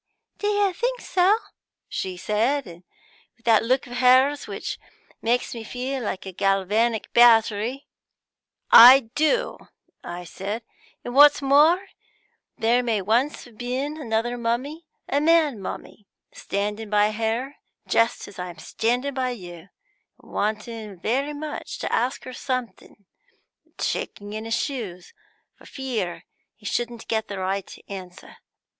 'Do 0.39 0.47
you 0.47 0.73
think 0.73 0.99
so?' 0.99 1.37
she 1.87 2.17
said, 2.17 2.65
with 2.65 3.45
that 3.45 3.63
look 3.63 3.85
of 3.85 3.97
hers 3.97 4.47
which 4.47 4.79
makes 5.21 5.53
me 5.53 5.63
feel 5.63 6.01
like 6.01 6.25
a 6.25 6.31
galvanic 6.31 7.13
battery. 7.13 7.85
'I 8.71 9.11
do,' 9.13 9.59
I 10.03 10.23
said, 10.23 10.63
'and 11.05 11.13
what's 11.13 11.39
more, 11.43 11.85
there 12.57 12.81
may 12.81 12.99
once 13.03 13.45
have 13.45 13.59
been 13.59 13.95
another 14.01 14.39
mummy, 14.39 14.87
a 15.07 15.21
man 15.21 15.61
mummy, 15.61 16.07
standing 16.33 16.89
by 16.89 17.11
her 17.11 17.57
just 17.87 18.27
as 18.27 18.39
I 18.39 18.49
am 18.49 18.57
standing 18.57 19.13
by 19.13 19.29
you, 19.29 19.69
and 20.19 20.31
wanting 20.33 20.99
very 20.99 21.35
much 21.35 21.77
to 21.77 21.93
ask 21.93 22.23
her 22.23 22.33
something, 22.33 23.05
and 23.65 23.79
shaking 23.79 24.33
in 24.33 24.45
his 24.45 24.57
shoes 24.57 25.13
for 25.53 25.67
fear 25.67 26.25
he 26.55 26.65
shouldn't 26.65 27.07
get 27.07 27.27
the 27.27 27.37
right 27.37 27.71
answer.' 27.87 28.37